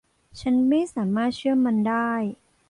[0.41, 2.11] ฉันไม่สามารถเชื่อมันได้.